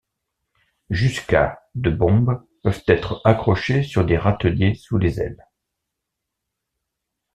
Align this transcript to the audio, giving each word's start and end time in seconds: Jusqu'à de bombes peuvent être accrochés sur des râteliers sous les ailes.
Jusqu'à 0.89 1.61
de 1.75 1.91
bombes 1.91 2.43
peuvent 2.63 2.81
être 2.87 3.21
accrochés 3.23 3.83
sur 3.83 4.03
des 4.03 4.17
râteliers 4.17 4.73
sous 4.73 4.97
les 4.97 5.19
ailes. 5.19 5.45